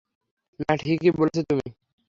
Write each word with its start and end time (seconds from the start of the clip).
না, 0.59 0.73
ঠিকই 0.77 1.11
বলেছ 1.11 1.37
তুমি। 1.49 1.67